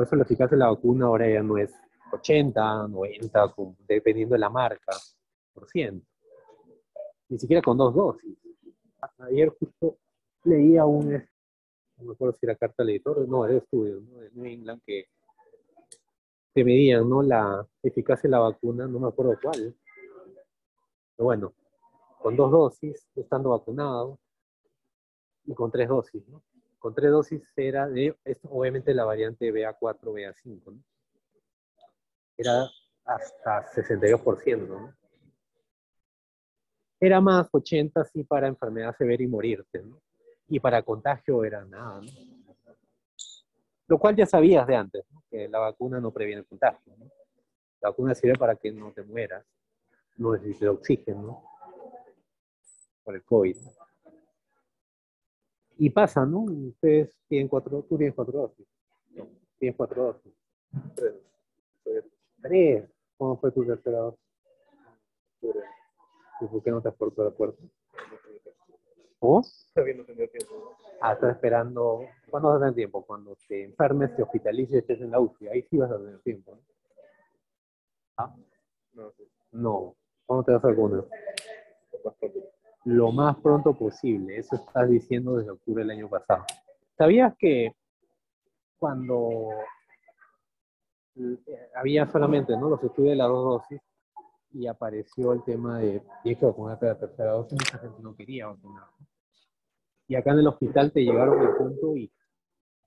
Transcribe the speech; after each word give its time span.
Por 0.00 0.06
eso 0.06 0.16
la 0.16 0.22
eficacia 0.22 0.56
de 0.56 0.60
la 0.60 0.70
vacuna 0.70 1.04
ahora 1.04 1.28
ya 1.28 1.42
no 1.42 1.58
es 1.58 1.74
80, 2.10 2.88
90, 2.88 3.54
dependiendo 3.86 4.32
de 4.32 4.38
la 4.38 4.48
marca, 4.48 4.96
por 5.52 5.68
ciento. 5.68 6.06
Ni 7.28 7.38
siquiera 7.38 7.60
con 7.60 7.76
dos 7.76 7.94
dosis. 7.94 8.34
Ayer 9.18 9.50
justo 9.50 9.98
leía 10.44 10.86
un, 10.86 11.12
no 11.12 12.04
me 12.04 12.12
acuerdo 12.12 12.34
si 12.40 12.46
era 12.46 12.56
carta 12.56 12.82
al 12.82 12.88
editor, 12.88 13.28
no, 13.28 13.44
era 13.44 13.58
estudio, 13.58 14.00
¿no? 14.00 14.20
de 14.20 14.30
New 14.30 14.46
England, 14.46 14.80
que, 14.86 15.04
que 16.54 16.64
medían 16.64 17.06
¿no? 17.06 17.22
la 17.22 17.68
eficacia 17.82 18.26
de 18.26 18.30
la 18.30 18.38
vacuna, 18.38 18.86
no 18.86 19.00
me 19.00 19.08
acuerdo 19.08 19.36
cuál. 19.42 19.76
Pero 21.14 21.24
bueno, 21.26 21.52
con 22.22 22.36
dos 22.36 22.50
dosis, 22.50 23.06
estando 23.16 23.50
vacunado, 23.50 24.18
y 25.44 25.52
con 25.52 25.70
tres 25.70 25.90
dosis, 25.90 26.26
¿no? 26.26 26.42
Con 26.80 26.94
tres 26.94 27.10
dosis 27.10 27.42
era 27.56 27.86
de, 27.86 28.16
obviamente 28.44 28.94
la 28.94 29.04
variante 29.04 29.52
BA4, 29.52 30.00
BA5, 30.00 30.72
¿no? 30.72 30.82
Era 32.38 32.70
hasta 33.04 33.66
62%, 33.66 34.66
¿no? 34.66 34.96
Era 36.98 37.20
más 37.20 37.48
80 37.52 38.02
sí 38.06 38.24
para 38.24 38.48
enfermedad 38.48 38.96
severa 38.96 39.22
y 39.22 39.26
morirte, 39.26 39.82
¿no? 39.82 40.00
Y 40.48 40.58
para 40.58 40.82
contagio 40.82 41.44
era 41.44 41.62
nada, 41.66 42.00
¿no? 42.00 42.56
Lo 43.86 43.98
cual 43.98 44.16
ya 44.16 44.24
sabías 44.24 44.66
de 44.66 44.76
antes, 44.76 45.04
¿no? 45.10 45.22
Que 45.30 45.48
la 45.48 45.58
vacuna 45.58 46.00
no 46.00 46.10
previene 46.10 46.40
el 46.40 46.46
contagio. 46.46 46.94
La 47.82 47.90
vacuna 47.90 48.14
sirve 48.14 48.38
para 48.38 48.56
que 48.56 48.72
no 48.72 48.90
te 48.90 49.02
mueras, 49.02 49.44
no 50.16 50.32
necesites 50.32 50.68
oxígeno, 50.68 51.22
¿no? 51.22 51.44
Por 53.04 53.16
el 53.16 53.22
COVID. 53.22 53.56
Y 55.82 55.88
pasa, 55.88 56.26
¿no? 56.26 56.40
Ustedes 56.40 57.16
tienen 57.26 57.48
cuatro, 57.48 57.82
tú 57.88 57.96
tienes 57.96 58.14
cuatro 58.14 58.40
dosis. 58.40 58.66
Tienes 59.58 59.74
cuatro 59.78 60.12
dosis. 60.12 60.34
Tres. 60.94 61.14
Tres. 62.42 62.84
¿Cómo 63.16 63.38
fue 63.38 63.50
tu 63.50 63.64
tercera 63.64 63.96
dosis? 63.96 64.20
¿Y 66.42 66.44
por 66.44 66.62
qué 66.62 66.70
no 66.70 66.82
te 66.82 66.88
aportó 66.88 67.24
la 67.24 67.30
puerta? 67.30 67.62
¿O? 69.20 69.42
Ah, 71.00 71.14
estás 71.14 71.34
esperando. 71.34 72.02
¿Cuándo 72.28 72.50
vas 72.50 72.58
a 72.58 72.60
tener 72.60 72.74
tiempo? 72.74 73.06
Cuando 73.06 73.34
te 73.48 73.64
enfermes, 73.64 74.14
te 74.14 74.22
hospitalices 74.22 74.74
y 74.74 74.78
estés 74.80 75.00
en 75.00 75.10
la 75.10 75.20
UCI. 75.20 75.48
Ahí 75.48 75.62
sí 75.62 75.78
vas 75.78 75.90
a 75.92 75.96
tener 75.96 76.20
tiempo. 76.20 76.56
¿no? 76.56 76.60
¿Ah? 78.18 78.36
No. 78.92 79.12
No. 79.52 79.96
¿Cuándo 80.26 80.44
te 80.44 80.52
vas 80.52 80.62
a 80.62 80.68
vacunar? 80.68 81.06
Lo 82.90 83.12
más 83.12 83.36
pronto 83.36 83.72
posible. 83.72 84.36
Eso 84.38 84.56
estás 84.56 84.88
diciendo 84.88 85.36
desde 85.36 85.52
octubre 85.52 85.84
del 85.84 85.92
año 85.92 86.08
pasado. 86.08 86.44
¿Sabías 86.98 87.34
que 87.38 87.76
cuando 88.78 89.50
había 91.74 92.10
solamente 92.10 92.56
¿no? 92.56 92.68
los 92.68 92.82
estudios 92.82 93.12
de 93.12 93.16
las 93.16 93.28
dos 93.28 93.62
dosis 93.62 93.80
y 94.52 94.66
apareció 94.66 95.32
el 95.32 95.44
tema 95.44 95.78
de 95.78 96.02
tienes 96.22 96.40
que 96.40 96.46
vacunarte 96.46 96.86
la 96.86 96.98
tercera 96.98 97.32
dosis, 97.32 97.52
mucha 97.52 97.78
gente 97.78 98.02
no 98.02 98.16
quería. 98.16 98.46
Y 100.08 100.16
acá 100.16 100.32
en 100.32 100.40
el 100.40 100.48
hospital 100.48 100.90
te 100.90 101.04
llegaron 101.04 101.38
al 101.38 101.56
punto 101.56 101.96
y 101.96 102.10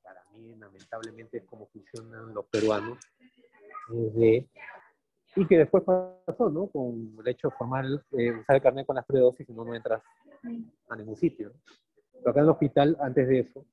para 0.02 0.26
mí 0.32 0.54
lamentablemente 0.58 1.38
es 1.38 1.46
como 1.46 1.68
funcionan 1.68 2.34
los 2.34 2.46
peruanos, 2.48 2.98
es 3.94 4.16
de 4.16 4.50
y 5.36 5.48
que 5.48 5.58
después 5.58 5.84
pasó, 5.84 6.50
¿no? 6.50 6.68
Con 6.68 7.16
el 7.20 7.28
hecho 7.28 7.50
formal, 7.52 8.04
eh, 8.18 8.32
usar 8.32 8.56
el 8.56 8.62
carnet 8.62 8.86
con 8.86 8.96
las 8.96 9.06
tres 9.08 9.22
dosis 9.22 9.50
y 9.50 9.54
no, 9.54 9.66
no 9.66 9.74
entras 9.74 10.02
a 10.90 10.96
ningún 10.96 11.16
sitio. 11.16 11.52
Pero 12.12 12.30
acá 12.30 12.40
en 12.40 12.46
el 12.46 12.52
hospital, 12.52 12.98
antes 13.00 13.28
de 13.28 13.40
eso, 13.40 13.66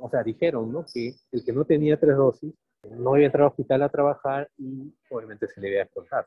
o 0.00 0.08
sea, 0.10 0.22
dijeron, 0.22 0.72
¿no? 0.72 0.84
Que 0.92 1.14
el 1.32 1.44
que 1.44 1.52
no 1.52 1.64
tenía 1.64 1.98
tres 1.98 2.16
dosis 2.16 2.54
no 2.90 3.16
iba 3.16 3.24
a 3.24 3.26
entrar 3.26 3.42
al 3.42 3.48
hospital 3.48 3.82
a 3.82 3.88
trabajar 3.88 4.50
y 4.58 4.92
obviamente 5.10 5.46
se 5.48 5.60
le 5.60 5.70
iba 5.70 5.80
a 5.80 5.84
expulsar. 5.84 6.26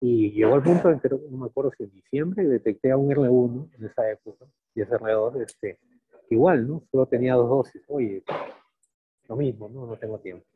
Y 0.00 0.32
llegó 0.32 0.54
al 0.54 0.62
punto 0.62 0.90
en 0.90 0.98
que, 0.98 1.08
no 1.08 1.36
me 1.36 1.46
acuerdo 1.46 1.72
si 1.76 1.84
en 1.84 1.90
diciembre, 1.90 2.44
detecté 2.44 2.90
a 2.90 2.96
un 2.96 3.10
R1 3.10 3.70
en 3.76 3.84
esa 3.84 4.10
época, 4.10 4.46
y 4.74 4.80
ese 4.80 4.92
R2, 4.92 5.42
este, 5.42 5.78
igual, 6.30 6.66
¿no? 6.66 6.82
Solo 6.90 7.06
tenía 7.06 7.34
dos 7.34 7.50
dosis. 7.50 7.82
Oye, 7.88 8.22
lo 9.28 9.36
mismo, 9.36 9.68
¿no? 9.68 9.86
No 9.86 9.96
tengo 9.96 10.18
tiempo. 10.18 10.46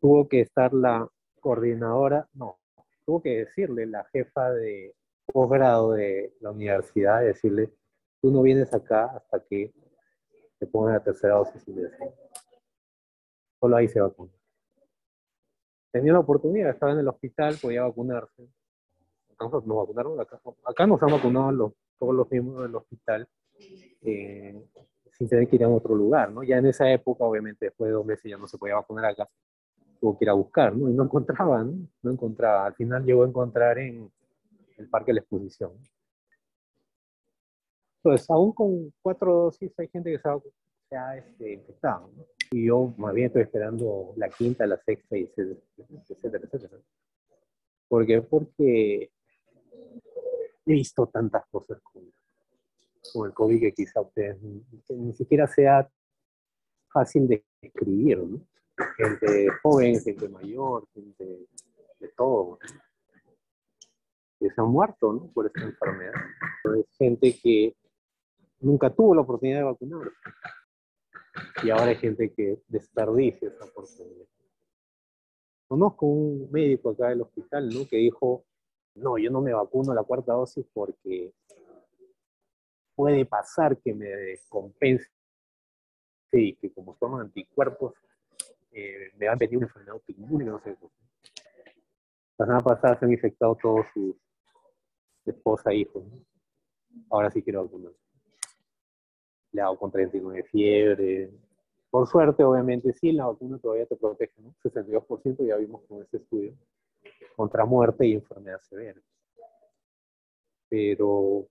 Tuvo 0.00 0.28
que 0.28 0.40
estar 0.40 0.72
la 0.72 1.08
coordinadora, 1.40 2.28
no, 2.34 2.58
tuvo 3.04 3.22
que 3.22 3.38
decirle 3.38 3.86
la 3.86 4.04
jefa 4.04 4.50
de 4.52 4.94
posgrado 5.26 5.92
de 5.92 6.34
la 6.40 6.50
universidad, 6.50 7.22
decirle, 7.22 7.72
tú 8.20 8.30
no 8.30 8.42
vienes 8.42 8.72
acá 8.74 9.06
hasta 9.06 9.42
que 9.44 9.72
te 10.58 10.66
pongan 10.66 10.94
la 10.94 11.02
tercera 11.02 11.34
dosis 11.34 11.64
de 11.66 11.90
Solo 13.58 13.76
ahí 13.76 13.88
se 13.88 14.00
vacuna. 14.00 14.32
Tenía 15.90 16.12
la 16.12 16.20
oportunidad, 16.20 16.70
estaba 16.70 16.92
en 16.92 17.00
el 17.00 17.08
hospital, 17.08 17.56
podía 17.60 17.82
vacunarse. 17.82 18.48
Entonces 19.30 19.66
nos 19.66 19.76
vacunaron 19.78 20.20
acá. 20.20 20.40
Acá 20.64 20.86
nos 20.86 21.02
han 21.02 21.10
vacunado 21.10 21.74
todos 21.98 22.14
los 22.14 22.30
miembros 22.30 22.62
del 22.62 22.74
hospital 22.76 23.28
eh, 24.02 24.62
sin 25.12 25.28
tener 25.28 25.48
que 25.48 25.56
ir 25.56 25.64
a 25.64 25.68
otro 25.68 25.94
lugar, 25.94 26.30
¿no? 26.30 26.42
Ya 26.42 26.58
en 26.58 26.66
esa 26.66 26.90
época, 26.90 27.24
obviamente, 27.24 27.66
después 27.66 27.88
de 27.88 27.94
dos 27.94 28.06
meses 28.06 28.30
ya 28.30 28.38
no 28.38 28.46
se 28.46 28.56
podía 28.56 28.76
vacunar 28.76 29.06
acá 29.06 29.28
tuvo 30.00 30.18
que 30.18 30.24
ir 30.24 30.30
a 30.30 30.34
buscar, 30.34 30.74
¿no? 30.74 30.88
Y 30.88 30.94
no 30.94 31.04
encontraba, 31.04 31.62
¿no? 31.62 31.86
No 32.02 32.10
encontraba. 32.10 32.66
Al 32.66 32.74
final 32.74 33.04
llegó 33.04 33.24
a 33.24 33.28
encontrar 33.28 33.78
en 33.78 34.10
el 34.78 34.88
Parque 34.88 35.10
de 35.10 35.14
la 35.14 35.20
Exposición. 35.20 35.72
Entonces, 38.02 38.30
aún 38.30 38.52
con 38.52 38.92
cuatro 39.02 39.34
dosis 39.34 39.78
hay 39.78 39.88
gente 39.88 40.10
que 40.10 40.18
se 40.18 40.28
ha, 40.28 40.38
se 40.88 40.96
ha 40.96 41.16
este, 41.18 41.52
infectado, 41.52 42.10
¿no? 42.16 42.24
Y 42.52 42.66
yo 42.66 42.92
más 42.96 43.14
bien 43.14 43.26
estoy 43.26 43.42
esperando 43.42 44.12
la 44.16 44.28
quinta, 44.28 44.66
la 44.66 44.78
sexta, 44.78 45.16
y 45.16 45.22
etcétera, 45.22 46.44
etcétera. 46.44 46.78
¿Por 47.86 48.06
qué? 48.06 48.22
Porque 48.22 49.10
he 50.66 50.72
visto 50.72 51.06
tantas 51.06 51.44
cosas 51.46 51.78
con, 51.82 52.10
con 53.12 53.26
el 53.26 53.34
COVID 53.34 53.60
que 53.60 53.72
quizá 53.72 54.00
ustedes 54.00 54.38
que 54.86 54.94
ni 54.94 55.12
siquiera 55.12 55.46
sea 55.46 55.88
fácil 56.88 57.28
de 57.28 57.44
escribir, 57.60 58.18
¿no? 58.18 58.40
Gente 58.96 59.48
joven, 59.62 60.00
gente 60.00 60.28
mayor, 60.28 60.86
gente 60.92 61.46
de 61.98 62.08
todo, 62.16 62.58
que 64.38 64.50
se 64.50 64.60
han 64.60 64.68
muerto 64.68 65.12
¿no? 65.12 65.30
por 65.32 65.46
esta 65.46 65.62
enfermedad. 65.62 66.14
Es 66.78 66.86
gente 66.96 67.38
que 67.42 67.76
nunca 68.60 68.90
tuvo 68.90 69.14
la 69.14 69.20
oportunidad 69.22 69.58
de 69.58 69.64
vacunarse. 69.64 70.16
Y 71.62 71.70
ahora 71.70 71.86
hay 71.86 71.96
gente 71.96 72.32
que 72.32 72.62
desperdicia 72.68 73.48
esa 73.48 73.64
oportunidad. 73.64 74.26
Conozco 75.68 76.06
un 76.06 76.50
médico 76.50 76.90
acá 76.90 77.08
del 77.08 77.22
hospital 77.22 77.68
¿no? 77.68 77.86
que 77.88 77.98
dijo, 77.98 78.44
no, 78.94 79.18
yo 79.18 79.30
no 79.30 79.40
me 79.40 79.52
vacuno 79.52 79.94
la 79.94 80.02
cuarta 80.02 80.32
dosis 80.32 80.66
porque 80.72 81.32
puede 82.94 83.24
pasar 83.24 83.78
que 83.78 83.94
me 83.94 84.06
descompense 84.06 85.08
y 86.32 86.54
que 86.56 86.72
como 86.72 86.96
son 86.96 87.20
anticuerpos 87.20 87.94
me 89.20 89.28
han 89.28 89.38
pedido 89.38 89.58
una 89.58 89.66
enfermedad 89.66 89.94
autoinmune, 89.96 90.44
no 90.46 90.58
sé. 90.60 90.76
La 92.38 92.46
semana 92.46 92.60
pasada 92.60 92.98
se 92.98 93.04
han 93.04 93.12
infectado 93.12 93.54
todos 93.54 93.86
sus 93.92 94.16
esposa 95.26 95.70
e 95.70 95.76
hijos. 95.76 96.02
Ahora 97.10 97.30
sí 97.30 97.42
quiero 97.42 97.64
vacunar. 97.64 97.92
Le 99.52 99.60
hago 99.60 99.78
con 99.78 99.92
39 99.92 100.44
fiebre. 100.44 101.30
Por 101.90 102.06
suerte, 102.06 102.42
obviamente, 102.42 102.94
sí, 102.94 103.12
la 103.12 103.26
vacuna 103.26 103.58
todavía 103.58 103.84
te 103.84 103.96
protege, 103.96 104.40
¿no? 104.40 104.54
62% 104.62 105.46
ya 105.46 105.56
vimos 105.56 105.82
con 105.86 106.00
este 106.00 106.16
estudio, 106.16 106.56
contra 107.36 107.66
muerte 107.66 108.06
y 108.06 108.14
enfermedad 108.14 108.60
severa. 108.62 109.00
Pero, 110.70 111.46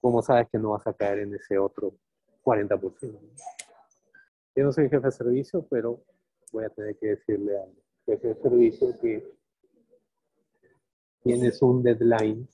¿cómo 0.00 0.22
sabes 0.22 0.48
que 0.48 0.58
no 0.58 0.70
vas 0.70 0.86
a 0.86 0.94
caer 0.94 1.18
en 1.18 1.34
ese 1.34 1.58
otro 1.58 1.92
40%? 2.44 3.18
Yo 4.54 4.64
no 4.64 4.72
soy 4.72 4.88
jefe 4.88 5.04
de 5.04 5.12
servicio, 5.12 5.66
pero 5.68 6.00
voy 6.52 6.64
a 6.64 6.70
tener 6.70 6.96
que 6.98 7.08
decirle 7.08 7.58
al 7.58 7.74
jefe 8.04 8.28
de 8.28 8.34
servicio 8.36 8.98
que 9.00 9.36
tienes 11.22 11.60
un 11.62 11.82
deadline, 11.82 12.48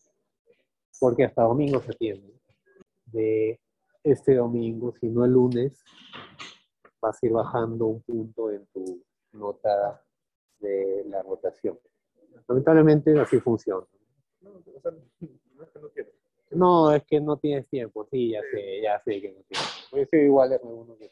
porque 0.99 1.25
hasta 1.25 1.43
domingo 1.43 1.81
se 1.81 1.93
tiene. 1.93 2.33
De 3.07 3.61
este 4.03 4.37
domingo, 4.37 4.95
si 4.99 5.09
no 5.09 5.25
el 5.25 5.33
lunes, 5.33 5.85
vas 7.01 7.23
a 7.23 7.27
ir 7.27 7.33
bajando 7.33 7.87
un 7.87 8.03
punto 8.03 8.51
en 8.51 8.67
tu 8.67 9.03
nota 9.33 10.03
de 10.59 11.05
la 11.07 11.23
rotación. 11.23 11.79
Lamentablemente 12.49 13.19
así 13.19 13.39
funciona. 13.41 13.87
No, 16.51 16.93
es 16.95 17.05
que 17.05 17.21
no 17.21 17.37
tienes 17.37 17.69
tiempo. 17.69 18.07
Sí, 18.11 18.31
ya 18.31 18.41
sé, 18.51 18.83
ya 18.83 19.01
sé 19.05 19.21
que 19.21 19.33
no 19.33 19.43
tienes 19.43 19.89
tiempo. 19.89 19.97
Yo 19.97 20.05
soy 20.11 20.21
igual 20.21 20.51
de 20.51 20.61
uno 20.63 20.97
que 20.97 21.09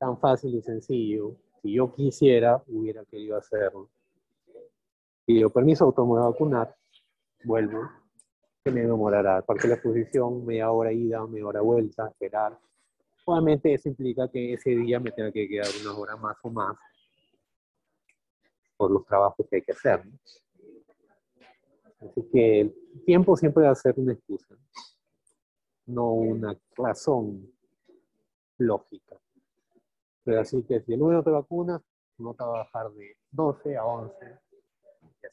tan 0.00 0.18
fácil 0.18 0.54
y 0.54 0.62
sencillo. 0.62 1.36
Si 1.60 1.74
yo 1.74 1.94
quisiera, 1.94 2.62
hubiera 2.68 3.04
querido 3.04 3.36
hacerlo. 3.36 3.90
Pido 5.26 5.50
permiso, 5.50 5.84
auto 5.84 6.06
me 6.06 6.18
vacunar, 6.18 6.74
vuelvo, 7.44 7.82
que 8.64 8.70
me 8.72 8.80
demorará. 8.80 9.42
Parque 9.42 9.68
la 9.68 9.74
exposición, 9.74 10.44
media 10.46 10.70
hora 10.70 10.90
ida, 10.90 11.24
media 11.26 11.46
hora 11.46 11.60
vuelta, 11.60 12.08
esperar. 12.08 12.58
Obviamente 13.26 13.74
eso 13.74 13.90
implica 13.90 14.26
que 14.28 14.54
ese 14.54 14.70
día 14.70 14.98
me 14.98 15.12
tenga 15.12 15.30
que 15.30 15.46
quedar 15.46 15.68
una 15.82 15.96
hora 15.96 16.16
más 16.16 16.36
o 16.42 16.50
más 16.50 16.76
por 18.78 18.90
los 18.90 19.04
trabajos 19.04 19.46
que 19.48 19.56
hay 19.56 19.62
que 19.62 19.72
hacer. 19.72 20.02
Así 22.00 22.22
que 22.32 22.60
el 22.60 23.04
tiempo 23.04 23.36
siempre 23.36 23.64
va 23.64 23.72
a 23.72 23.74
ser 23.74 23.94
una 23.98 24.14
excusa, 24.14 24.56
no 25.84 26.14
una 26.14 26.58
razón 26.74 27.52
lógica. 28.56 29.20
Así 30.38 30.62
que 30.64 30.80
si 30.80 30.92
el 30.94 31.00
lunes 31.00 31.18
no 31.18 31.22
te 31.24 31.30
vacunas, 31.30 31.80
no 32.18 32.34
te 32.34 32.44
va 32.44 32.50
a 32.50 32.58
bajar 32.64 32.90
de 32.92 33.16
12 33.30 33.76
a 33.76 33.84
11 33.84 34.40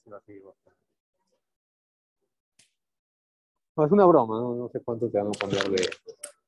y 0.08 0.14
así 0.14 0.40
va 0.40 0.52
a. 0.52 0.68
No, 3.76 3.86
es 3.86 3.92
una 3.92 4.06
broma, 4.06 4.40
¿no? 4.40 4.56
no 4.56 4.70
sé 4.70 4.82
cuánto 4.82 5.10
te 5.10 5.20
van 5.20 5.28
a 5.28 5.32
poner 5.32 5.64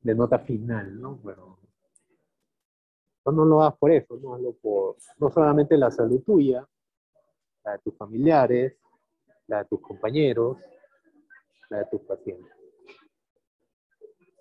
de, 0.01 0.15
nota 0.15 0.39
final, 0.39 0.99
¿no? 0.99 1.19
Pero 1.23 1.57
no 3.25 3.45
lo 3.45 3.61
hagas 3.61 3.77
por 3.77 3.91
eso, 3.91 4.17
no 4.17 4.33
hazlo 4.33 4.53
por 4.53 4.95
no 5.19 5.29
solamente 5.29 5.77
la 5.77 5.91
salud 5.91 6.23
tuya, 6.23 6.67
la 7.63 7.73
de 7.73 7.79
tus 7.79 7.95
familiares, 7.95 8.75
la 9.45 9.59
de 9.59 9.65
tus 9.65 9.79
compañeros, 9.79 10.57
la 11.69 11.79
de 11.79 11.85
tus 11.85 12.01
pacientes. 12.01 12.58